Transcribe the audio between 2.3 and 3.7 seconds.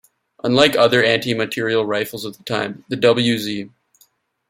the time, the wz.